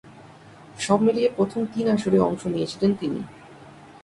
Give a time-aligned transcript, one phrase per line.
[0.85, 3.19] সবমিলিয়ে প্রথম তিন আসরে অংশ নিয়েছিলেন তিনি।